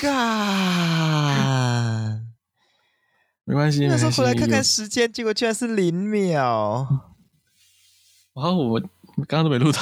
[0.00, 0.10] 干，
[3.44, 3.86] 没关系。
[3.86, 6.86] 那时候回来看看时间，结果居然是零秒。
[8.34, 8.80] 然后，我
[9.26, 9.80] 刚刚都没录到。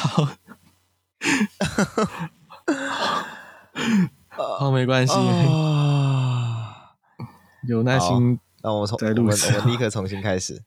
[4.58, 5.14] 好，没关系。
[7.68, 8.38] 有耐心。
[8.62, 9.36] 那我从我们我们
[9.72, 10.62] 立刻重新开始。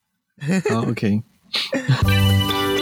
[0.72, 1.22] 好，OK。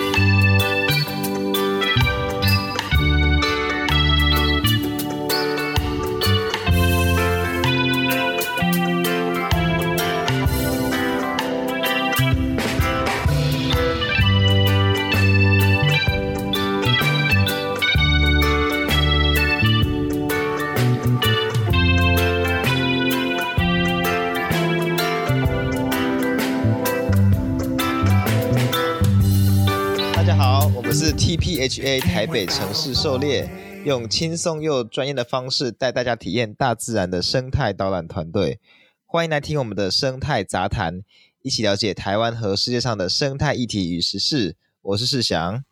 [30.69, 33.49] TPHA 台北城市狩猎，
[33.85, 38.59] 用轻松又专业的方式带大家体验大自然的生态导览团队，
[39.05, 41.03] 欢迎来听我们的生态杂谈，
[41.41, 44.55] 一起了解台湾和世界上的生态议题与时事。
[44.81, 45.63] 我是世祥，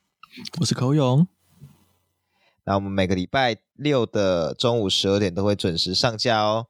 [0.59, 1.27] 我是口勇。
[2.65, 6.67] 那我们每个礼拜六的中午十二点都会准时上架哦。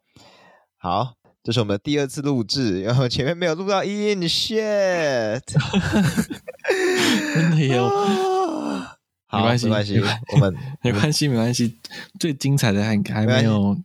[0.77, 1.15] 好，
[1.47, 5.39] 这是我们的第二次录制， 然后前面没有录到音，shit，
[7.33, 7.87] 真的有。
[9.27, 10.01] 好没关系，没关系，
[10.33, 11.77] 我们没关系，没关系。
[12.19, 13.77] 最精彩的还还没有，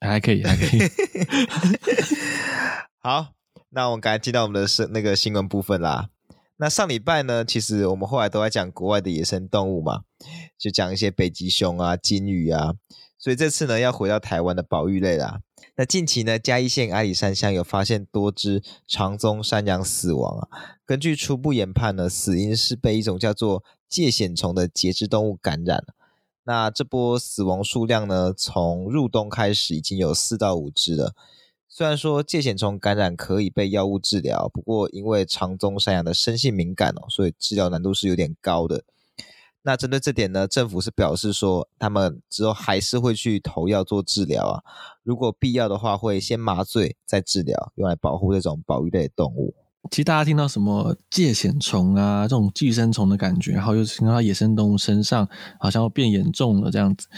[0.00, 0.80] 还可以，还可以。
[3.00, 3.32] 好，
[3.68, 6.08] 那我们赶快进到我们的是那个新闻部分啦。
[6.56, 10.04] 那上礼拜呢，其实我们后来都在讲国外的野生动物嘛，
[10.58, 12.72] 就讲一些北极熊啊、金鱼啊。
[13.24, 15.40] 所以这次呢，要回到台湾的保育类啦。
[15.76, 20.48] 那近期呢，嘉义县阿里山乡有发现多只长鬃山羊死亡啊。
[20.84, 25.86] 根据初步研判呢，死因是被一种叫做疥藓虫的节肢动物感染。
[26.44, 31.14] 那这波死亡数量呢，从入冬开始已经有四到五只了。
[31.66, 38.84] 虽然说疥藓虫感染可以被药物治疗，不过因为长鬃山羊的生性敏感哦，所以治疗难度是有点高的。
[39.66, 44.62] 那针对这点呢，政府是表示说，他们之后还是会去投药做治疗啊。
[45.02, 49.54] 如果必要的话，会先麻醉再治疗，用来保护这种保育类动物。
[49.90, 55.26] 其实大家听到什么疥癬虫啊，这种寄生虫的感觉，然后又听到野生动物身上
[55.58, 57.08] 好像变严重了这样子。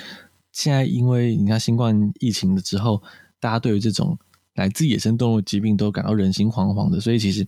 [0.52, 3.02] 现在因为你看新冠疫情的之后，
[3.40, 4.16] 大家对于这种
[4.54, 7.46] 来自野生动物疾病都感到人心惶惶的，所以其实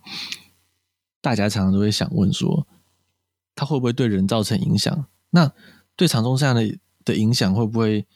[1.21, 2.67] 大家常常都会想问说，
[3.59, 5.07] 它会不会对人造成影响？
[5.31, 5.53] 那
[5.97, 8.07] 对长鬃山的的影响会不会？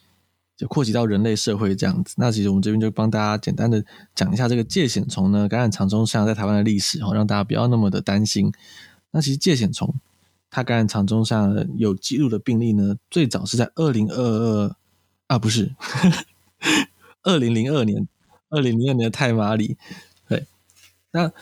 [0.54, 8.52] 就扩及到人类社会这样子，那其实我们这边就帮大家简单的讲一下这个疥癬虫呢感染长鬃山羊在台湾的历史，哦，让大家不要那么的担心。
[9.10, 9.92] 那其实疥癬虫
[10.50, 14.76] 它感染长鬃山羊有记录的病例呢，最早是在二零二二
[15.26, 15.74] 啊，不是
[17.22, 18.06] 二零零二年，
[18.50, 19.78] 二零零二年的泰马里。
[20.28, 20.46] 对，
[21.10, 21.32] 那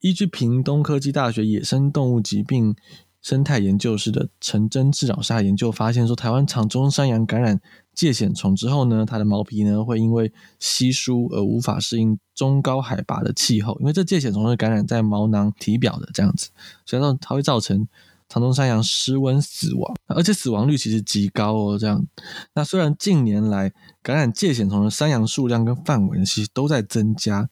[0.00, 2.74] 依据屏东科技大学野生动物疾病
[3.22, 7.60] 生态研究室的陈真治老师研究发现说，台湾长鬃山羊感染
[7.94, 16.50] 疥藓虫之后呢，它的毛皮呢会因为稀疏而无法适应中高海拔的气候，因为这疥藓虫是感染在毛囊体表的这样子，
[16.84, 17.86] 所以说它会造成
[18.28, 21.78] 长鬃山羊失温死亡，而且死亡率其实极高哦。
[21.78, 22.04] 这样，
[22.54, 23.72] 那虽然近年来
[24.02, 27.48] 感染疥藓虫的山羊数量跟范围其实都在增加。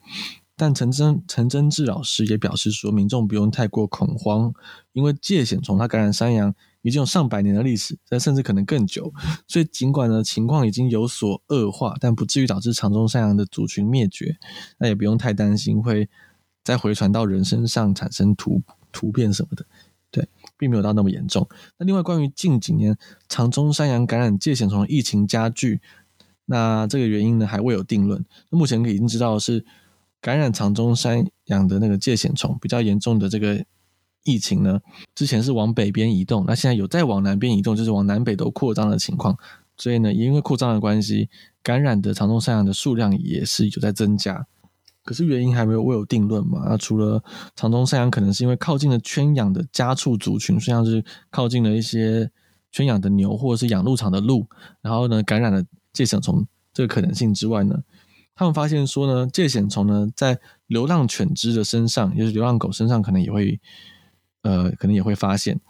[0.61, 4.53] 但陈真陈真志老师也表示说，民众不用太过恐慌，
[4.93, 9.11] 因为疥癬虫它感染山羊已经有上百年的历史，但甚至可能更久。
[9.49, 14.37] 所以尽管呢情况已经有所恶化，但不至于导致长鬃山羊的族群灭绝。
[14.77, 16.11] 那也不用太担心会
[16.63, 18.61] 再回传到人身上产生突
[18.93, 19.65] 突变什么的，
[20.11, 20.29] 对，
[20.59, 21.49] 并没有到那么严重。
[21.79, 22.99] 那另外关于近几年
[23.31, 25.81] 长鬃山羊感染疥癬虫疫情加剧，
[26.45, 28.23] 那这个原因呢还未有定论。
[28.51, 29.65] 那目前已经知道的是。
[30.21, 33.65] 感染长鬃山羊的那个疥癬虫比较严重的这个
[34.25, 34.81] 疫情呢，
[35.15, 39.39] 之前是往北边移动，那现在有再往南边移动，就是往南北都扩张的情况。
[39.79, 41.31] 所以呢，因为扩张的关系，
[41.63, 44.47] 感染的长鬃山羊的数量也是有在增加。
[45.03, 46.67] 可是原因还没有未有定论嘛？
[46.69, 47.25] 那除了
[47.57, 52.31] 长鬃山羊可能是因为靠近了圈养的家畜族群，实际上是靠近了一些
[52.71, 54.47] 圈养的牛或者是养鹿场的鹿，
[54.83, 55.63] 然后呢感染了
[55.95, 57.83] 疥癬虫这个可能性之外呢？
[58.41, 63.61] 他们发现说呢，疥癬虫呢在流浪犬只的身上，也就是流浪狗身上，可能也会，
[64.41, 65.61] 呃，可能也会发现。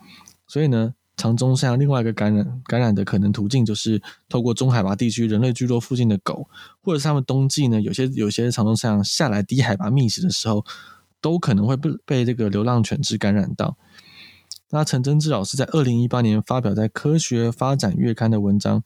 [0.47, 6.49] 所以呢，长鬃山另外一个感染感染的可能途径，就是透过中海拔地区人类聚落附近的狗，
[6.81, 10.65] 或者是他们冬季呢，有些有些长鬃山下来低海拔觅食的时候，
[11.21, 13.77] 都可能会被被这个流浪犬只感染到。
[14.69, 18.85] 那陈真志老师在二零一八年发表在《科学发展月刊》的文章。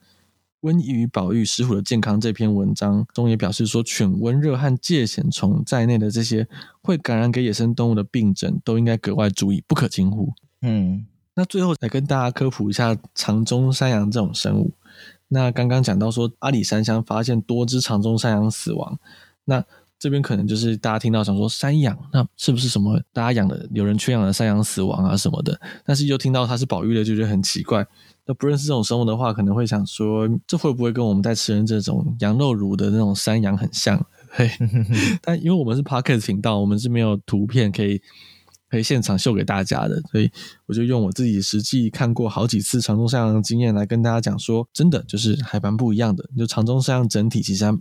[0.64, 6.48] 瘟疫与保育，石虎的健康这篇文章中也表示说，犬瘟热和疥藓虫在内的这些
[6.80, 10.32] 会感染给野生动物的病症，都应该格外注意，不可轻忽。
[10.62, 14.72] 嗯，那最后来跟大家科普一下长鬃山羊这种生物。
[15.28, 18.98] 那刚刚讲到说，阿里山乡发现多只长鬃山羊死亡，
[19.44, 19.62] 那
[19.98, 25.58] 这边可能就是大家听到想说山羊，那是不是什么大家养的有人圈养的山羊死亡啊什么的？
[25.84, 27.86] 但是又听到它是保育的，就觉得很奇怪。
[28.26, 34.02] 那不认识这种生物的话，可能会想说，这会不会跟我们在吃人这种羊肉乳的那种山羊很像？
[34.30, 34.50] 嘿，
[35.22, 38.00] 但因为我们是 Podcast 频道，我们是没有图片可以
[38.68, 40.30] 可以现场秀给大家的，所以
[40.66, 46.28] 我就用我自己实际看过好几次长鬃山羊的经验来跟大家讲说，真的就是还蛮不一样的。
[46.36, 47.78] 就长鬃山羊整体其实还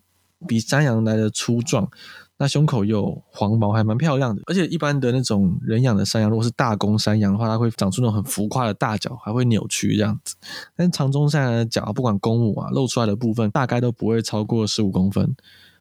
[0.47, 1.89] 比山羊来的粗壮。
[2.37, 4.41] 那胸口有黄毛，还蛮漂亮的。
[4.47, 10.35] 而且一般的那种人养的山羊，如果是大公山羊的话，它会长出那种很浮夸的大角，还会扭曲这样子。
[10.75, 15.33] 但是长鬃山羊的角，不管公母啊，露出来的部分大概都不会超过十五公分，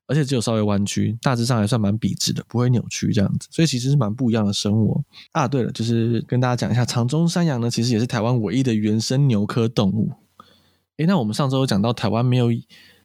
[0.07, 3.49] 而且只有稍微弯曲，大致上还算蛮笔直的，不会扭曲这样子。
[3.51, 5.49] 所以其实是蛮不一样的生物啊。
[5.49, 10.13] 对了，就是跟大家讲一下，长鬃山羊呢，其实也是台湾唯一的原生牛科动物。
[10.99, 12.49] 诶，那我们上周有讲到台湾没有。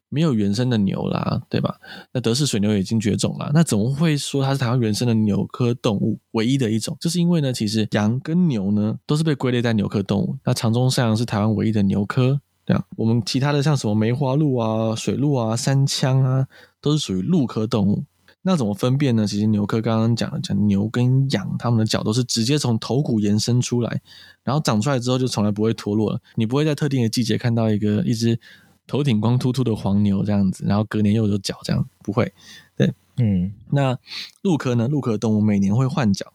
[0.09, 1.75] 没有原生的牛啦，对吧？
[2.13, 6.95] 那德氏水牛已经绝种了，那怎么会说它是台湾原生的牛科动物唯一的一种？
[6.99, 10.37] 就是因为呢，其实羊跟牛呢都是被归类在牛科动物。
[10.45, 12.85] 那长鬃山羊是台湾唯一的牛科，这样。
[12.95, 16.47] 我们其他的像什么梅花鹿啊、水鹿啊、山羌啊，
[16.79, 18.05] 都是属于鹿科动物。
[18.43, 19.27] 那怎么分辨呢？
[19.27, 24.01] 其实牛科刚刚讲了，讲牛跟羊，它们的角都是直接从头骨延伸出来，
[24.45, 26.21] 然后长出来之后就从来不会脱落了。
[26.35, 28.39] 你不会在特定的季节看到一个一只。
[28.87, 32.33] 头顶光秃秃的黄牛这样子，然后隔年又有角这样，不会。
[32.75, 33.97] 对，嗯，那
[34.41, 34.87] 鹿科呢？
[34.87, 36.31] 鹿科动物每年会换角，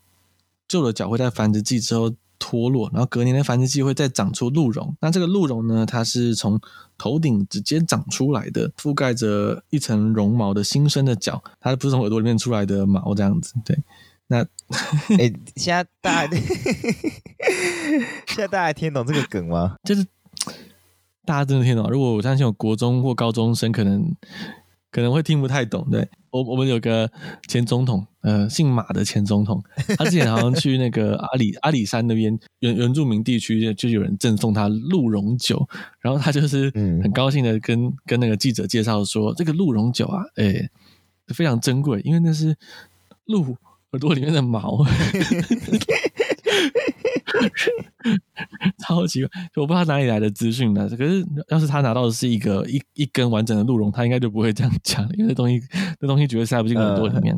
[0.68, 4.94] 旧的角会在繁殖季之后脱落，然后隔年的繁殖季会再长出鹿茸。
[5.00, 6.60] 那这个鹿茸呢，它是从
[6.98, 13.54] 头顶直接长出来的，覆盖着一层绒毛的新生的角，它不是从耳朵里面出来的毛这样子。
[13.64, 13.78] 对，
[14.26, 14.42] 那
[15.16, 16.36] 哎、欸，现在大家
[18.26, 19.76] 现在大家听懂这个梗吗？
[19.82, 20.04] 就是。
[21.24, 21.88] 大家真的听懂？
[21.88, 24.14] 如果我相信有国中或高中生，可能
[24.90, 25.86] 可能会听不太懂。
[25.88, 27.08] 对，我，我们有个
[27.46, 29.62] 前总统，呃，姓马的前总统，
[29.96, 35.68] 他之前好像去那个阿里阿里山那边原原住民地区，就有人赠送他鹿茸酒，
[36.00, 36.70] 然后他就是
[37.02, 40.70] 很高兴的跟、嗯、跟那个记者介绍说，这个鹿茸酒啊，哎、欸，
[41.28, 42.56] 非常珍贵，因为那是
[43.26, 43.56] 鹿
[43.92, 44.84] 耳朵里面的毛。
[48.94, 50.88] 超奇怪， 我不知道哪里来的资讯呢。
[50.90, 55.60] 可是要是他拿到的是一个一一根完整的鹿茸，他应该就不会这样讲，因为这东西
[56.00, 57.36] 这东西绝对塞不进耳朵里面。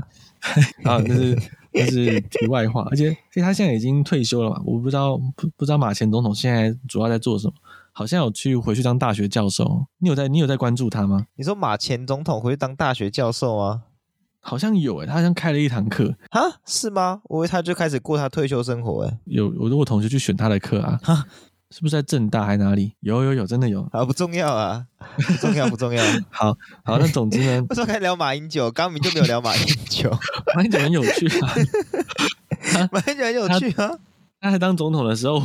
[0.83, 1.39] 然后这是
[1.73, 7.55] 这是题外话，而且其实他现在已经退休了嘛，我不知道不不知道马前总统现在主要在做什么，
[7.93, 9.87] 好像有去回去当大学教授。
[9.99, 11.27] 你有在你有在关注他吗？
[11.37, 13.81] 你说马前总统回去当大学教授啊？
[14.47, 16.41] 好像有诶、欸，他好像开了一堂课啊？
[16.67, 17.23] 是吗？
[17.25, 19.19] 我以为他就开始过他退休生活诶、欸。
[19.25, 21.25] 有，我如果同学去选他的课啊，哈，
[21.71, 22.93] 是不是在正大还哪里？
[23.01, 23.89] 有有有，真的有。
[23.91, 24.85] 好，不重要啊，
[25.17, 26.05] 不重要不重要。
[26.31, 26.55] 好
[26.85, 28.71] 好，那总之呢， 为什么开始聊马英九？
[28.71, 30.11] 刚明就没有聊马英九，
[30.55, 31.55] 马英九很有趣啊，
[32.93, 33.89] 马英九很有趣啊。
[33.89, 33.99] 他，
[34.43, 35.41] 他还当总统的时候。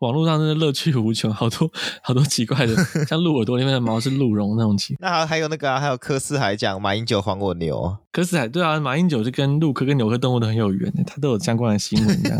[0.00, 1.70] 网络上真的乐趣无穷， 好多
[2.02, 2.74] 好多奇怪的，
[3.08, 4.94] 像鹿耳朵里面的毛是鹿茸那种奇。
[4.98, 7.96] 那还还有那个、啊，还有柯斯海讲马英九还我牛。
[8.12, 12.38] 柯斯海对啊，马英九就跟鹿科跟牛科动物都很有缘，他都有相关的新闻这样。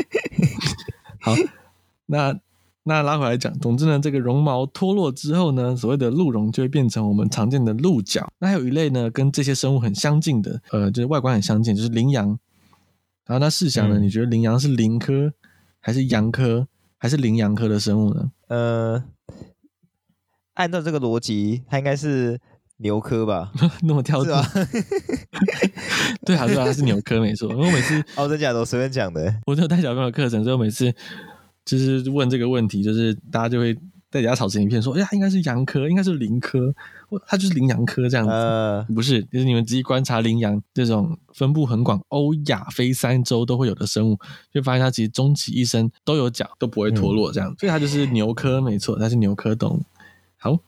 [1.20, 1.34] 好，
[2.06, 2.36] 那
[2.82, 8.28] 那拉回来讲，总之呢，这个绒毛脱落之后呢，所谓的鹿茸就会变成我们常见的鹿角。
[8.40, 12.38] 那还有一类呢，跟这些生物很相近的，呃，就是外观很相近，就是羚羊。
[13.24, 15.32] 然后那试想呢，嗯、你觉得羚羊是羚科？
[15.82, 18.30] 还是羊科，还是羚羊科的生物呢？
[18.48, 19.04] 呃，
[20.54, 22.40] 按照这个逻辑，它应该是
[22.78, 23.52] 牛科吧？
[23.82, 24.32] 那么跳脱？
[26.24, 27.48] 对啊，对啊，它是牛科没错。
[27.50, 29.34] 我每次哦，真假的，我随便讲的。
[29.44, 30.94] 我就带小朋友课程，所以我每次
[31.64, 33.76] 就是问这个问题，就是大家就会。
[34.12, 36.58] 在底下吵成一片，说：“哎呀，应该是羊科，应该是羚科，
[37.26, 38.32] 它就是羚羊科这样子。
[38.32, 44.18] 呃、不是，就是你们仔细观察羚羊这种分布很广、欧亚非三洲都会有的生物，
[44.52, 47.50] 就发现它其实终其一生都有角，都不会脱落这样。
[47.50, 49.82] 嗯、所以它就是牛科，没错，它是牛科动物。
[50.36, 50.58] 好，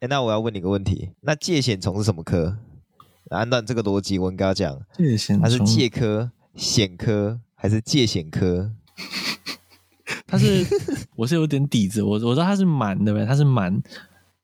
[0.00, 2.56] 哎，那我要问你个问题：那疥藓虫是什么科？
[3.30, 8.70] 按照这个逻辑，我应该要讲疥癬虫，它是介科、藓科还是介藓科？”
[10.26, 10.64] 它是，
[11.16, 13.26] 我是有点底子，我我知道它是螨对不对？
[13.26, 13.82] 它是螨，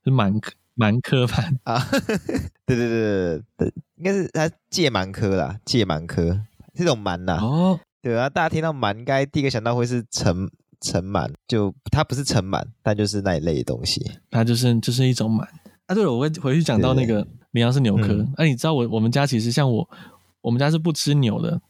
[0.04, 0.40] 是螨
[0.80, 1.86] 科螨科吧啊，
[2.64, 6.40] 对对对对对，应该是它介螨科啦，介螨科
[6.74, 7.38] 这种蛮呐。
[7.42, 14.10] 哦，对啊，大家听到蛮，应该第一个想到会是成尘螨，就它不是尘螨，但就是那一类的东西。
[14.30, 15.42] 它就是就是一种螨
[15.86, 15.94] 啊。
[15.94, 18.06] 对了，我会回去讲到那个羚羊是牛科。
[18.08, 19.86] 那、嗯啊、你知道我我们家其实像我
[20.40, 21.60] 我们家是不吃牛的，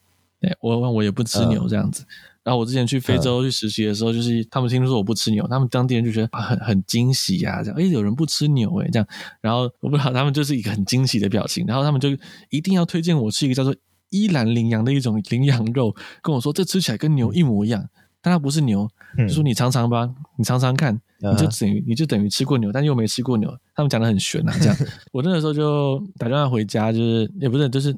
[0.41, 2.05] 对我我也不吃牛这样子。
[2.05, 2.07] 嗯、
[2.51, 9.07] 然后我之前去非洲去实习的时候，就是他们听说我不吃牛，他们当地人就觉得很很惊喜呀、啊，这样哎有人不吃牛哎这样。
[9.41, 12.09] 然后我不知道他们就是一个很惊喜的表情，然后他们就
[12.49, 13.73] 一定要推荐我吃一个叫做。
[14.13, 17.89] 伊兰羚羊的一种羚羊肉，跟我说这吃起来跟牛一模一样，
[18.21, 20.93] 但它不是牛，嗯、就说你尝尝吧，你尝尝看，
[21.23, 23.49] 嗯、你就等于你就等于吃过牛，但又没吃过牛。
[23.73, 24.77] 他们讲的很玄啊，这样。
[25.13, 27.97] 我那个时候就打电话回家，就是也不是，就是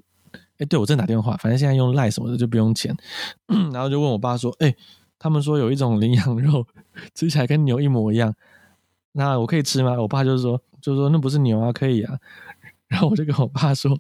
[0.62, 2.97] 哎，对我正打电话，反正现在用赖什么的就不用钱，
[3.73, 4.73] 然后就问我爸说，哎，
[5.19, 6.64] 他们说有一种羚羊肉
[7.14, 8.33] 吃起来跟牛一模一样，
[9.12, 9.97] 那我可以吃吗？
[9.99, 12.16] 我爸就说，就说那不是牛啊，可以啊。
[12.87, 13.99] 然后我就跟我爸说。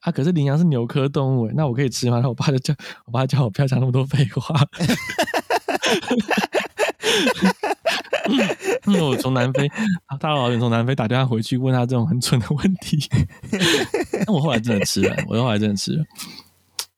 [0.00, 0.10] 啊！
[0.10, 2.16] 可是羚羊是牛科动物，那我可以吃吗？
[2.16, 4.58] 然后我爸就叫我爸叫我不要讲那么多废话。
[8.86, 9.68] 因为我从南非，
[10.20, 12.98] 大老远从南非打电话回去问他这种很蠢的问题。
[14.26, 16.04] 那我后来真的吃了，我后来真的吃了。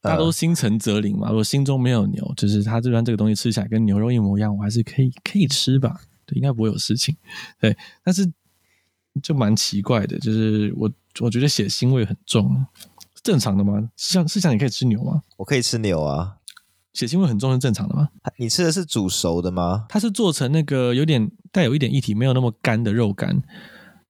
[0.00, 6.00] 大家都心诚则灵嘛，我心中没有牛，就是他这边这个东西吃起来跟牛肉一模一样，我还是可以可以吃吧？
[6.24, 7.16] 对，应该不会有事情。
[7.60, 8.30] 对，但是
[9.22, 10.90] 就蛮奇怪的，就是我。
[11.20, 12.64] 我觉得血腥味很重，
[13.24, 13.90] 正常的吗？
[13.96, 15.20] 是像是像你可以吃牛吗？
[15.36, 16.36] 我可以吃牛啊，
[16.98, 18.08] 血腥味很重是正常的吗？
[18.38, 19.86] 你吃的是煮熟的吗？
[19.88, 23.40] 它是做成那个有点带有一点液体，没有那么干的肉干。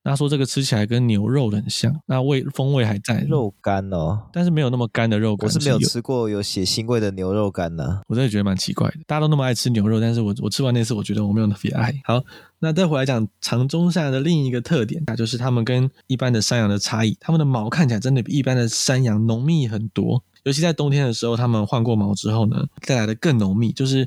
[0.05, 5.47] 他说这个吃起来跟牛肉的很像，那味风味还在，肉干哦，但是没有那么干的肉干。
[5.47, 8.95] 我是没有吃过有血腥味的牛肉干呢、啊，我真的觉得蛮奇怪的。
[9.07, 12.23] 大家都那么爱吃牛肉，但是我我吃完那次，我觉得我没有特别爱好。
[12.59, 24.05] 那再回来讲长中山羊的另一个特点，那就是它们跟一般的山羊的差异，它们的毛看起来真的比一般的山羊浓密很多，尤其在冬天的时候，它们换过毛之后呢，带来的更浓密，就是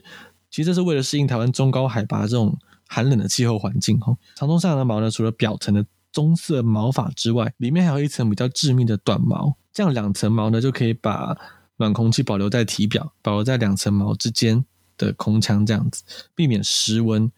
[0.50, 2.58] 其实这是为了适应台湾中高海拔这种。
[2.94, 9.56] 寒冷的气候环境，哈，长鬃山羊的毛呢，除了表层的棕色毛发之外，里面还有一层比较致密的短毛。
[9.72, 11.38] 这样两层毛呢，就可以把
[11.78, 14.66] 暖空气保留在体表，保留在两层毛之间
[14.98, 16.04] 的空腔，这样子
[16.36, 17.32] 避免失温。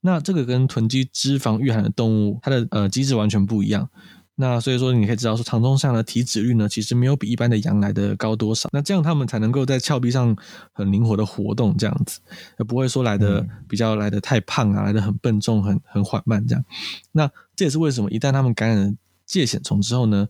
[0.00, 3.88] 那这个跟囤积脂肪御寒的动物，它的呃机制完全不一样。
[4.38, 8.68] 那所以说，你可以知道说，长鬃山羊的体脂率呢，其实没有比一般的羊来的高多少。
[8.70, 10.36] 那这样它们才能够在峭壁上
[10.74, 12.20] 很灵活的活动，这样子，
[12.58, 16.62] 而不会说来的比较来的太胖啊，来的很笨重、很很缓慢这样。
[17.12, 17.26] 那
[17.56, 18.94] 这也是为什么一旦它们感染了
[19.26, 20.28] 疥癬虫之后呢，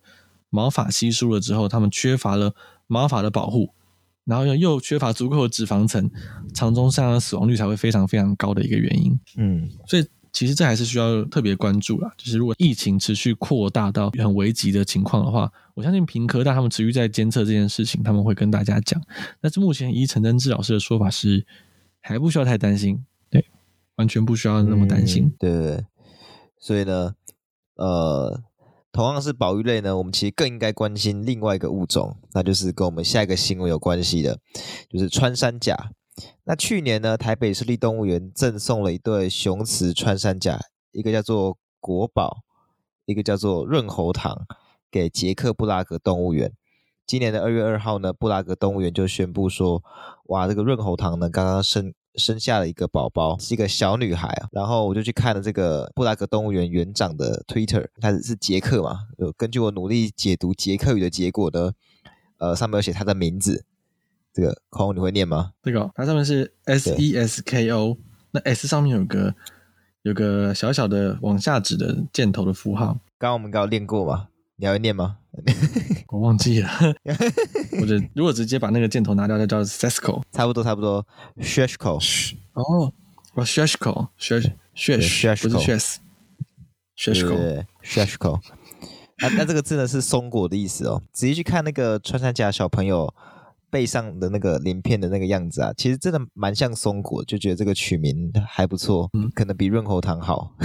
[0.51, 2.55] 毛发稀疏了之后，它们缺乏了
[2.87, 3.71] 毛发的保护，
[4.25, 6.09] 然后又又缺乏足够的脂肪层，
[6.55, 9.19] 长鬃山羊的死亡率才会非常非常高的一个原因。
[9.37, 10.07] 嗯，所以。
[10.37, 12.13] 其实这还是需要特别关注啦。
[12.19, 19.01] 就是如果疫情持续扩大到很危急的情况的话，我相信平科大他们持续在监测这件事情，他们会跟大家讲。
[19.41, 21.47] 但是目前依陈真志老师的说法是，
[22.03, 23.43] 还不需要太担心，对，
[23.95, 25.25] 完全不需要那么担心。
[25.25, 25.85] 嗯、对，对，对，
[26.59, 27.15] 所以呢，
[27.77, 28.43] 呃，
[28.93, 34.39] 同样是保育类呢，我们其实更应该关心另外一个物种，那就是跟我们下一个新闻有关系的，
[34.91, 35.93] 就是穿山甲。
[36.45, 40.59] 那去年呢，台北市立动物园赠送了一对雄雌穿山甲，
[40.93, 42.39] 一个叫做国宝，
[43.05, 44.47] 一个叫做润喉糖，
[44.91, 46.53] 给捷克布拉格动物园。
[47.07, 49.83] 今年的二月二号呢，布拉格动物园就宣布说，
[50.27, 54.49] 哇，这个润喉糖呢，刚刚生生下了一个宝宝，是一个小女孩啊。
[54.53, 61.73] 然后我就去看了这个布拉格动物园园长的 Twitter，他是捷克嘛，就根据我努力解读捷克语的结果呢，
[62.39, 63.65] 呃，上面有写他的名字。
[64.37, 65.53] 这个空你会念吗？
[65.63, 67.97] 这个它上面是 S E S K O，
[68.33, 69.35] 那 S 上面有个
[70.03, 72.89] 有个小小的往下指的箭头的符号。
[73.19, 74.29] 刚刚我们刚刚练过嘛？
[74.57, 75.17] 你还会念吗？
[76.13, 76.69] 我忘记了。
[77.81, 80.23] 或者如果直接把那个箭头拿掉，就叫 Sesco。
[80.31, 81.07] 差不多差不多
[81.39, 82.35] Sheshko。
[82.53, 82.93] 哦，
[83.35, 85.57] 哦 Sheshko，Shesh Shesh 不是
[86.99, 88.41] Shesh，Sheshko，Sheshko。
[89.23, 91.03] 那那这个字呢是松果的意思哦。
[91.11, 93.15] 仔细去看那个穿山甲小朋友。
[93.71, 100.55] 背上的那个鳞片的那个样子啊，其实真的蛮像松果，就觉得这个取名还不错，嗯，可能比润喉糖好。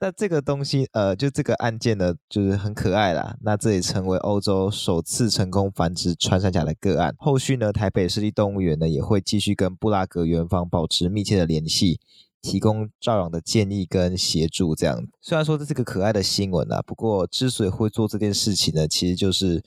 [0.00, 3.36] 那这个东西，呃，就这个案件呢，就是很可爱啦。
[3.42, 7.12] 那这也成为欧洲首次成功繁殖穿山甲的个案。
[7.18, 11.98] 后续呢，台北市立动物园呢也会继续跟布拉格园方保持密切的联系，
[12.40, 14.76] 提供照养的建议跟协助。
[14.76, 19.64] 这样，虽然说这是个可爱的新闻啊，不过之所以会做这件事情呢，其实就是。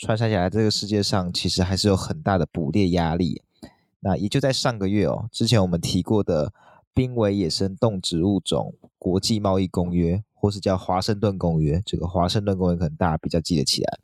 [0.00, 3.42] 穿山甲在这个世界上其实还是有很大的捕猎压力。
[4.00, 6.54] 那也就在上个月哦，之前我们提过的
[6.94, 13.98] 濒危野生动植物种国际贸易公约，或是叫华盛顿公约，这个华盛顿公约可能大家比较记得起来。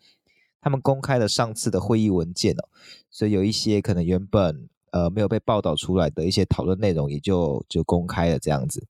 [0.61, 2.69] 他们公开了上次的会议文件哦，
[3.11, 8.87] 所以有一些可能原本呃没有被报道出来的一些讨论内容，也就就公开了这样子。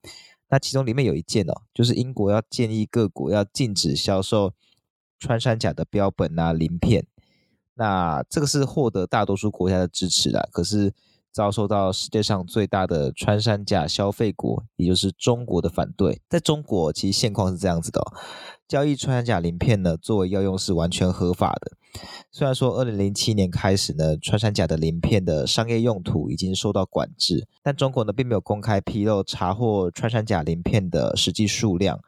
[0.49, 4.51] 那其中里面有一件哦，就是英国要建议各国要禁止销售
[5.19, 7.05] 穿山甲的标本啊、鳞片。
[7.75, 10.91] 那这个是获得大多数国家的支持的，可是
[11.31, 16.19] 遭受到世界上最大的穿山甲消费国，也就是中国的反对。
[16.27, 18.01] 在中国，其实现况是这样子的，
[18.67, 21.73] 交易穿山甲鳞片呢，作为药用是完全合法的。
[22.31, 31.99] 虽然说二零零七年开始呢，穿山甲的鳞片的商业用途已经受到管制，但中国呢并没有公开披露查获穿山甲鳞片的实际数量。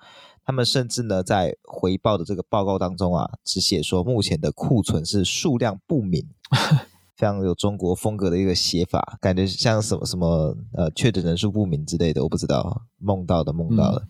[0.50, 6.26] 他们甚至呢，在回报的这个报告当中啊，只写说目前的库存是数量不明，
[7.16, 14.02] 非常有中国风格的一个写法，感觉像什么什么呃确诊人数不明之类的，我不知道，梦到的梦到的。
[14.02, 14.10] 嗯、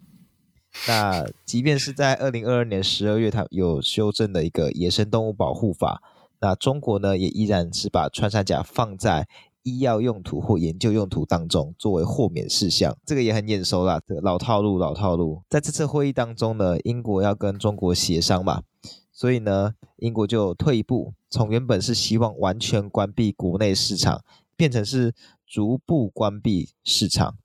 [0.87, 6.01] 那即便是在二零二二年十二月，它有修正的一个野生动物保护法，
[6.39, 9.27] 那中国呢也依然是把穿山甲放在。
[9.69, 15.43] 医药用途或研究用途当中，作为豁免事项，这个也很眼熟啦，这个老套路，老套路。
[15.47, 18.63] 在这次会议当中呢，英国要跟中国协商嘛，
[19.11, 24.23] 所以呢，英国就退一步，从原本是希望完全关闭国内市场，
[24.55, 25.13] 变成是
[25.45, 27.37] 逐步关闭市场。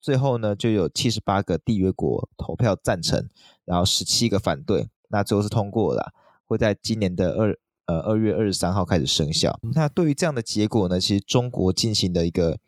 [0.00, 3.28] 最后呢，就有七十八个缔约国投票赞成，
[3.64, 6.12] 然后十七个反对，那最后是通过了，
[6.46, 7.58] 会在今年的二。
[7.88, 9.58] 呃，二月二十三号开始生效。
[9.74, 12.58] 那对于这样的结果呢，其实中国进行的一个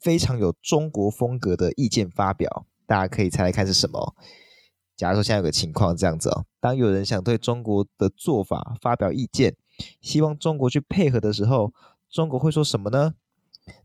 [0.00, 4.14] 非常有中国风格的意见发表，大家可以猜猜看是什么？
[4.96, 9.54] 假如说现在有个情况这样子哦，当有人想对中国的做法发表意见，
[10.00, 11.74] 希望中国去配合的时候，
[12.10, 13.12] 中国会说什么呢？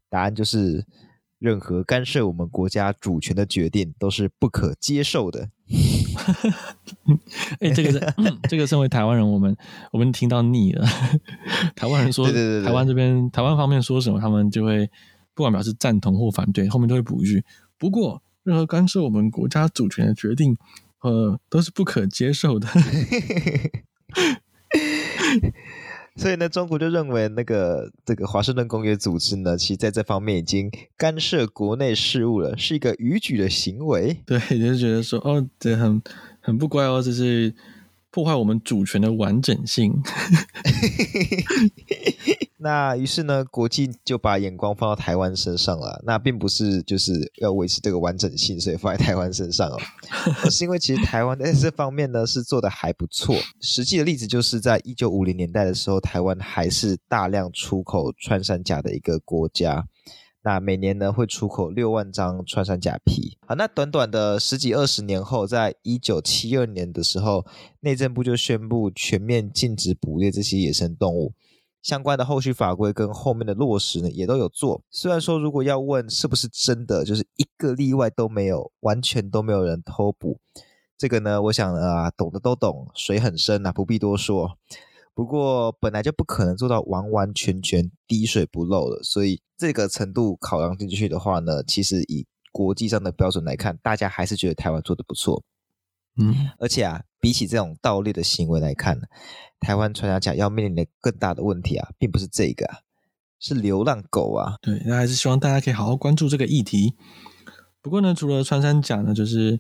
[0.10, 0.86] 答案就是，
[1.40, 5.50] 任何干涉我们国家主权的决定都是不可接受的。
[7.60, 9.56] 哎、欸，这个是、 嗯、这个，身为台湾人，我们
[9.92, 10.86] 我们听到腻了。
[11.76, 14.90] 台湾人说，对对对对，台湾这边台湾方面说什么，他们就会
[15.34, 17.44] 不管表示赞同或反对，后面都会补一句。
[17.78, 20.56] 不过，任何干涉我们国家主权的决定，
[21.02, 22.68] 呃，都是不可接受的。
[26.18, 34.18] 所以呢，中国就认为那个这个华盛顿公约组织呢，其实在这方面已经干涉国内事务了，是一个逾矩的行为。
[34.26, 36.02] 对，就觉得说，哦，这很
[36.40, 37.54] 很不乖哦，这是
[38.12, 40.02] 破坏我们主权的完整性。
[42.66, 46.02] 那于是呢，国际就把眼光放到台湾身上了。
[46.04, 49.80] 那并不是就是要维持这个完整性，所以放在台湾身上哦，
[50.50, 53.36] 是因为其实台湾在这方面呢是做的还不错。
[53.62, 59.86] 实际的例子就是在一九五零年代的时候，台湾还是大量出口穿山甲的一个国家。
[60.42, 63.38] 那每年呢会出口六万张穿山甲皮。
[63.46, 67.46] 好，那短短的十几二十年后，在一九七二年的时候，
[67.82, 71.34] 内政部就宣布全面禁止捕猎这些野生动物。
[71.86, 74.82] 相关的后续法规跟后面的落实呢，也都有做。
[74.90, 80.40] 虽然说，如果要问是不是真的，就是一个例外都没有，完全都没有人偷补，
[80.98, 84.58] 这个呢，我想啊，懂的都懂，水很深啊，不必多说。
[85.14, 95.44] 不过本来就不可能做到完完全全滴水不漏的，所以这个程度考量进去的话呢，其实以国际上的标准来看，大家还是觉得台湾做的不错。
[96.18, 99.00] 嗯，而且啊，比起这种盗猎的行为来看，
[99.60, 102.80] 台湾穿山甲要面临的更大的问题啊，并不是这个啊，
[103.40, 104.56] 是流浪狗啊。
[104.62, 106.96] 对，那还是希望大家可以好好关注这个议题。
[107.82, 109.60] 不过呢，除了穿山甲呢，就是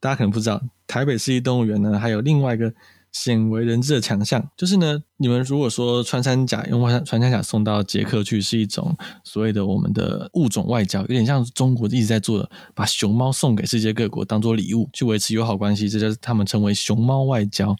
[0.00, 2.72] 大家可能不知道，台北市立动物园呢，还有另外一个。
[3.16, 17.74] 鲜为人知的强项就是呢，你们如果说穿山甲用穿山甲送到捷克去是一种所谓的我们的物种外交，有点像中国一直在做的，把熊猫送给世界各国当做礼物去维持友好关系，这就是他们称为熊猫外交。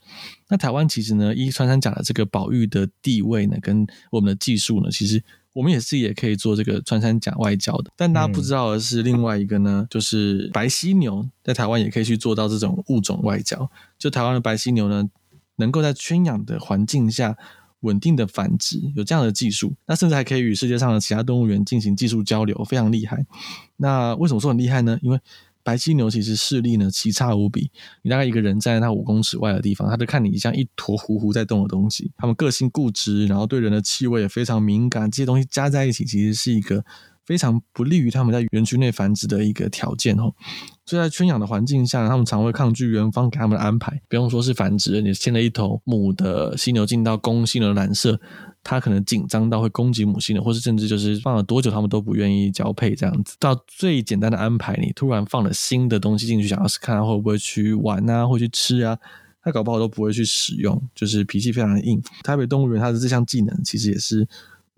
[0.48, 5.22] 那台湾其实呢，依穿山甲的这个保育的地位呢，跟我们的技术呢，其实
[5.52, 7.90] 我们也是也可以做这个穿山甲外交的。
[7.94, 13.70] 但大家不知道的是，另外一个呢，嗯、就是白犀牛在台湾也可以去做到这种物种外交。
[13.98, 15.06] 就台湾的白犀牛呢。
[15.56, 17.36] 能够在圈养的环境下
[17.80, 23.26] 稳定的繁殖，有这样的技术，那甚至还可以与世界上的其他动物园进行技术交流，非常厉害。
[23.76, 24.98] 那为什么说很厉害呢？
[25.02, 25.20] 因为
[25.62, 27.70] 白犀牛其实视力呢奇差无比，
[28.02, 32.10] 你大概一个人站在它五公尺外的地方，它就看你像一坨糊糊在动的东西。
[32.16, 36.84] 它们个性固执，然后对人的气味也非常敏感，这些东西加在一起，其实是一个。
[37.26, 40.32] 非常不利于他们在园区内繁殖的一个条件哦，
[40.86, 44.00] 所以在圈养的环境下，他们常会抗拒园方给他们的安排。
[44.08, 48.18] 不用说是繁殖，你牵了一头母的犀牛进到公犀牛的栏舍，
[48.62, 53.36] 它可能紧张到会攻击母犀牛，或是甚至就是放了多久他们都不愿意交配这样子。
[53.40, 58.96] 到最简单的安排，你突然放了新的东西进去，想要是看它会不会去玩啊，或去吃啊，
[59.42, 62.00] 它搞不好都不会去使用，就是脾气非常的硬。
[62.22, 64.26] 台北动物园它的这项技能其实也是。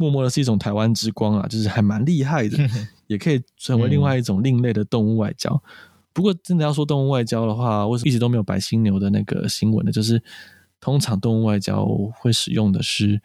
[0.01, 2.57] 默默的是一种台湾之光啊，就是还蛮厉害的，
[3.09, 5.61] 也可以成为另外一种另类的动物外交。
[6.19, 10.21] 不过，真的要说动物外交的话，我一直都没有白犀牛的那个新闻的，就是
[10.81, 11.87] 通常动物外交
[12.19, 13.23] 会使用的是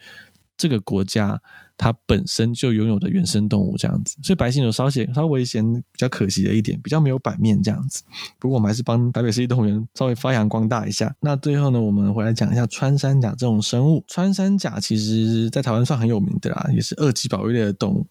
[0.56, 1.42] 这个国家
[1.76, 8.04] 它本身就拥有的原生动物这样子，所以白犀牛稍显稍微显比较可惜的一点，比较没有版面这样子。
[8.38, 11.16] 不过我们还是帮台北市立动物园稍微发扬光大一下。
[11.20, 14.04] 那最后呢，我们回来讲一下穿山甲这种生物。
[14.08, 18.06] 穿山甲其实在台湾算很有名的啦，也是二级保育类的动物。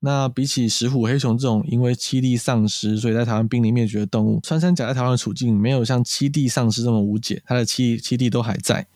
[0.00, 8.86] 那比起石虎、黑熊这种因为栖地丧失，所以在台湾濒临灭绝的动物，穿山甲在台湾的处境没有像栖地丧失这么无解，它的栖栖地都还在，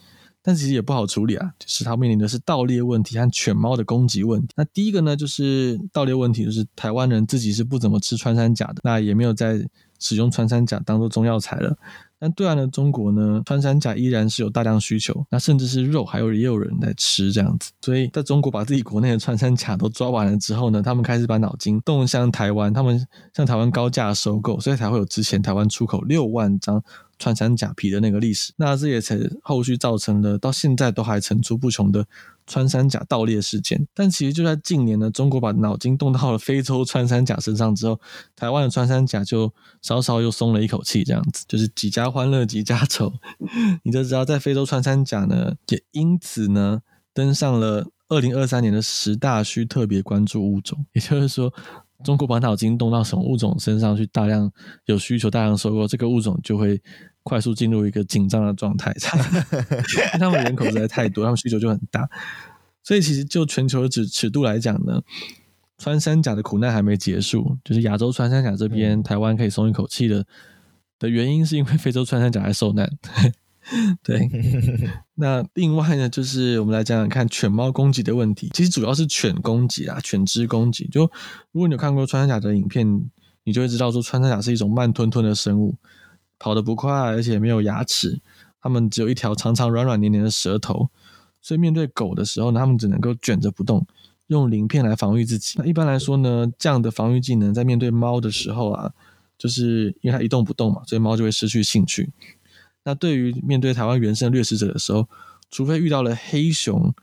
[0.43, 4.49] 但其实也不好处理啊，就是它面临的是盗猎问题和犬猫的攻击问题。
[4.57, 9.67] 那第一个呢，就是盗猎问题，就是台湾人自己是不怎么吃穿山甲的，那也没有在
[9.99, 11.77] 使用穿山甲当做中药材了。
[12.21, 17.73] 但对岸的中国呢，穿山甲依然是有大量需求，那甚至是肉，还有也有人在吃这样子。
[17.81, 23.05] 所以在中国把自己国内的穿山甲都抓完了之后呢，他们开始把脑筋动向台湾，他们
[23.35, 26.83] 向台湾高价收购，所以才会有之前台湾出口六万张
[27.21, 28.53] 穿山甲皮的那个历史。
[28.57, 32.05] 那这也才后续造成了到现在都还层出不穷的。
[32.47, 38.01] 穿山甲盗猎事件，但其实就在近年呢，中国把脑筋动到了非洲穿山甲身上之后，
[38.35, 43.13] 台湾的穿山甲就稍稍又松了一口气，这样子就是几家欢乐几家愁。
[43.85, 46.81] 你就知道，在非洲穿山甲呢，也因此呢
[47.15, 50.85] 登上了二零二三年的十大需特别关注物种。
[50.95, 51.55] 也就是说，
[52.03, 54.51] 中国把脑筋动到什么物种身上去，大量
[54.87, 56.83] 有需求，大量收购这个物种就会。
[57.23, 58.93] 快速进入一个紧张的状态，
[59.53, 62.09] 因为他们人口实在太多，他们需求就很大，
[62.83, 65.03] 所以其实就全球的尺尺度来讲呢，
[65.79, 70.27] 穿山甲的苦难还没结束，就是亚洲穿山甲这边，嗯、台湾可以松一口气的
[70.99, 72.91] 的原因，是因为非洲穿山甲在受难。
[74.03, 74.29] 对，
[75.17, 80.89] 那另外呢，就是我们来讲讲看犬猫攻击的问题，其实主要是犬攻击啊，犬只攻击。
[80.91, 81.03] 就
[81.53, 82.87] 如果你有看过穿山甲的影片，
[83.45, 85.77] 你就会知道说，穿山甲是一种慢吞吞的生物。
[86.41, 88.21] 跑得不快，而且没有牙齿，
[88.61, 90.89] 它们只有一条长长、软软、黏黏的舌头，
[91.41, 93.87] 所以面对狗的时候呢，它们只能够卷着不动，
[94.27, 95.57] 用鳞片来防御自己。
[95.59, 98.91] 那一般来说呢，这样的防御技能在面对猫的时候啊，
[99.39, 102.11] 就是因为它一动不动嘛，所以猫就会失去兴趣。
[102.83, 105.07] 那对于面对台湾原生掠食者的时候，
[105.51, 106.95] 除非遇到了黑熊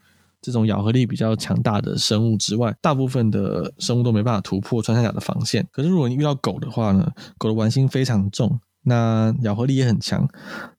[0.42, 5.68] 这种咬合力比较强大的生物之外，大部分的生物都没办法突破穿山甲的防线。
[5.70, 8.60] 可是如果你遇到狗的话呢，狗的玩心非常重。
[8.88, 10.28] 那咬合力也很强，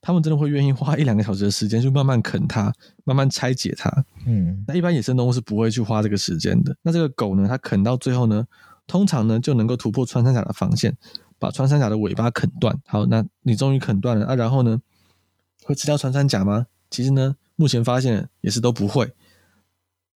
[0.02, 2.74] 他们真的会愿意花一两个小时的时间去慢慢啃它，
[3.06, 3.90] 慢慢拆解它。
[4.26, 6.76] 嗯，那一般野生动物是不会去花这个时间的。
[6.82, 8.46] 那这个狗呢，它啃到最后呢，
[8.88, 10.98] 通常呢就能够突破穿山甲的防线，
[11.38, 12.78] 把穿山甲的尾巴啃断。
[12.86, 14.82] 好，那你终于啃断了啊，然后呢，
[15.64, 16.66] 会吃掉穿山甲吗？
[16.90, 19.14] 其实呢，目前发现也是都不会。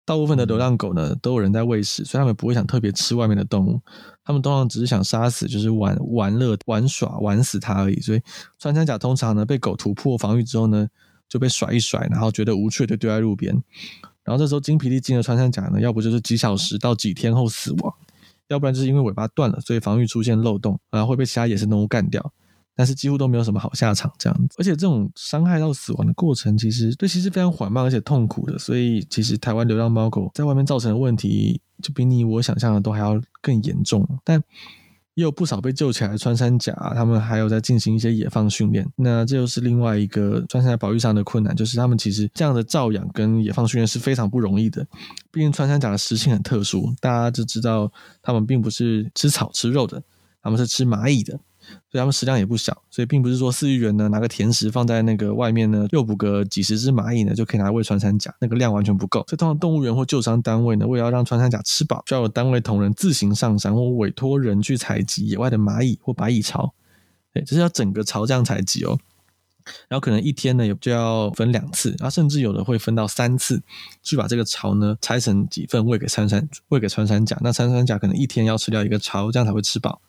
[0.06, 3.80] 大部分的流浪狗呢，都有人在喂食，所以它们不会想特别吃外面的动物，
[4.22, 7.98] 它们通常只是想杀死，就是玩玩乐、玩耍、玩死它而已。
[8.00, 8.20] 所以
[8.58, 10.86] 穿山甲通常呢，被狗突破防御之后呢，
[11.28, 13.54] 就被甩一甩，然后觉得无趣就丢在路边。
[14.22, 17.94] 然后这时候精疲力尽的穿山甲呢，要不就是几小时到几天后死亡，
[18.48, 22.32] 要不然就是因为尾巴断了，所以防御出现漏洞，然后会被其他野生动物干掉。
[22.76, 34.04] 但是几乎都没有什么好下场，这样子，而且这种伤害到死亡的过程，其实对其实非常缓慢而且痛苦的，所以其实台湾流浪猫狗在外面造成的问题，就比你我想象的都还要更严重。
[34.24, 34.42] 但
[35.14, 38.84] 也有不少被救起来的穿山甲，他们还有在进行一些野放训练。
[38.96, 44.84] 那这又是另外一个穿山甲保育上的困难，就是他们其实这样的照养跟野放训练是非常不容易的。
[45.30, 47.88] 毕竟穿山甲的食性很特殊，大家就知道
[48.20, 50.02] 他们并不是吃草吃肉的，
[50.42, 51.38] 他们是吃蚂蚁的。
[51.90, 59.20] 所以他们食量也不小，所以并不是说饲养员呢拿个甜食放在那个外面呢，诱捕个几十只蚂蚁呢就可以拿来喂穿山甲，那个量完全不够。
[59.28, 66.74] 所以通常动物园或救伤单位呢，为了要让穿山甲吃饱，需要有单位同仁自行上山或委托人去采集野外的蚂蚁或白蚁巢。
[67.32, 68.98] 对，这是要整个巢这样采集哦。
[69.88, 73.62] 然后可能一天呢也就要分两次，然后甚至有的会分到三次，
[74.02, 77.38] 去把这个巢呢拆成几份喂给穿山喂给穿山甲。
[77.40, 80.02] 那穿山甲可能一天要吃掉一个巢，这样才会吃饱。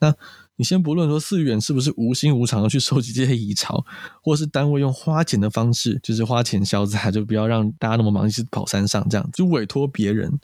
[0.00, 0.14] 那
[0.60, 3.82] 你先不论说饲养员是不是无心无偿的去收集这些蚁巢，
[4.22, 10.38] 或是单位用花钱的方式，就是花钱消灾，就不要让大家那么忙，一直跑山上这样，就委托别人，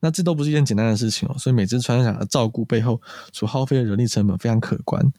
[0.00, 1.36] 那这都不是一件简单的事情哦。
[1.38, 2.98] 所以每只穿山甲的照顾背后
[3.30, 5.12] 所耗费的人力成本非常可观。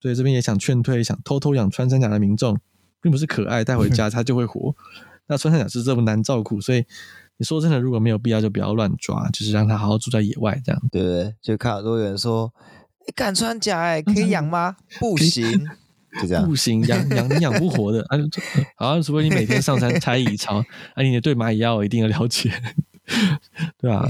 [0.00, 2.58] 所以这边也想劝退想偷偷养穿山甲的民众，
[3.00, 4.74] 并不是可爱带回家 它就会活。
[5.28, 6.84] 那穿山甲是这么难照顾，所以
[7.36, 10.82] 你说真的，如果没有必要就不要乱抓，就是让它好好住在野外这样。
[10.90, 11.34] 对不对？
[11.40, 12.52] 就看很多人说。
[13.06, 14.76] 你敢穿山甲哎，可以养吗？
[14.98, 15.44] 不行，
[16.20, 18.18] 就这样，不行，养养你养不活的啊！
[18.76, 20.58] 好像除非你每天上山拆蚁巢，
[20.94, 22.52] 啊，你也对蚂蚁要有一定的了解。
[23.78, 24.08] 对啊。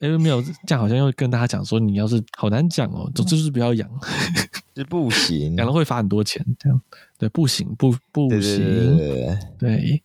[0.00, 3.86] 哎，没有这样，好像又跟大家讲说，你要是好难讲哦，总之就是不要养，
[4.74, 6.80] 是不行，养了会罚很多钱，这样
[7.18, 10.02] 对，不行，不不行，对，对，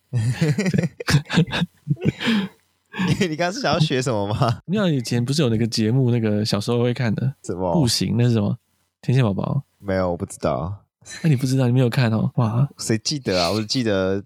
[3.29, 4.59] 你刚刚是想要学什么吗？
[4.65, 8.15] 你好，以前不是有那个节目，那个小时候会看的，什么不行？
[8.17, 8.57] 那是什么？
[9.01, 9.63] 天线宝宝？
[9.79, 10.85] 没有，我不知道。
[11.21, 12.31] 那你不知道，你没有看哦？
[12.35, 13.51] 哇， 谁记得啊？
[13.51, 14.23] 我只记得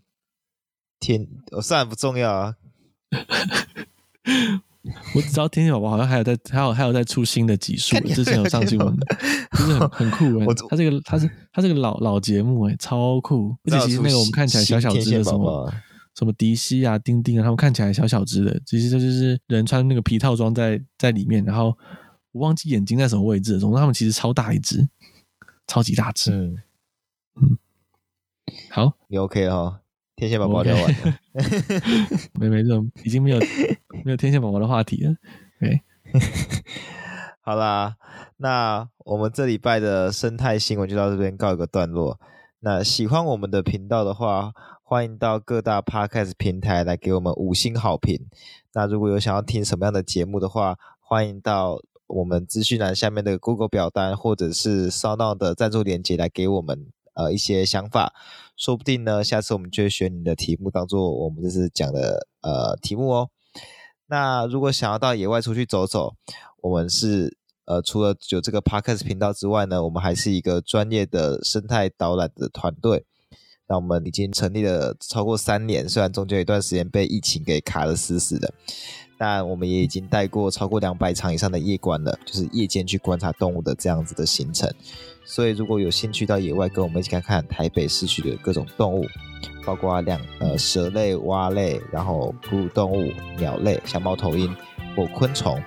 [0.99, 2.55] 天，我算了，不重要啊。
[5.13, 8.95] 我只知道天线宝宝好像还有在，还有还有在出新的集数，之前有上新闻，
[9.51, 10.53] 就是很很酷哎、欸。
[10.69, 13.55] 他这个他是他这个老老节目哎、欸，超酷。
[13.65, 15.71] 而且其实那个我们看起来小小只的什么
[16.19, 21.67] 什么迪西啊、丁丁啊，他们看起来小小只的，其实这就是人穿那个皮套装在在里面，然后
[22.33, 24.85] 我忘记眼睛在什么位置了，总之他们其实超大一只，
[25.65, 26.29] 超级大只。
[26.31, 26.57] 嗯，
[27.35, 27.57] 嗯，
[28.69, 29.79] 好，你 OK 哈？
[30.17, 32.29] 天线宝宝聊完了，okay.
[32.33, 33.39] 没没这种，已经没有
[34.03, 35.15] 没有天线宝宝的话题了。
[35.61, 35.81] 对，
[37.39, 37.95] 好啦，
[38.35, 42.19] 那我们这礼拜的生态新闻就到这边告一个段落。
[42.59, 44.51] 那喜欢我们的频道的话，
[44.89, 48.25] 欢迎到各大 Podcast 平台来给我们五星好评。
[48.73, 58.15] 那如果有想要听什么样的节目的话，欢迎到我们资讯栏下面的 Google 表单或者是 s o n 的赞助链接来给我们呃一些想法。
[58.57, 63.29] 说不定呢，下次我们就会选你的题目当做我们这次讲的呃题目哦。
[64.07, 66.15] 那如果想要到野外出去走走，
[66.63, 73.05] 我们是呃除了有这个 Podcast 频道之外呢，我们还是一个专业的生态导览的团队。
[73.69, 78.51] 那我们已经成立了超过三年，虽然中间有一段时间被疫情给卡得死死的，
[79.15, 84.67] 但我们也已经带过超过两百场以上的夜观了，就是夜间去观察动物的这样子的行程。
[85.23, 89.05] 所以，如果有兴趣到野外跟我们一起看看台北市区的各种动物，
[89.63, 94.51] 包括两呃蛇类、蛙类，然后哺乳动物、鸟类，像猫头鹰
[94.95, 95.61] 或昆虫，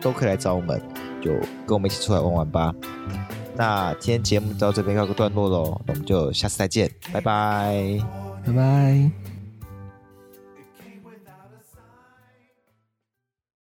[0.00, 0.80] 都可以来找我们，
[1.22, 1.32] 就
[1.66, 2.74] 跟我们一起出来玩玩吧。
[3.54, 7.98] 那今天节目到这边告个段落喽，我们就下次再见，拜拜，
[8.46, 9.21] 拜拜。